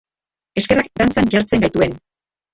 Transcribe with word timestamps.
Eskerrak 0.61 0.89
dantzan 1.03 1.31
jartzen 1.37 1.63
gaituen! 1.67 1.97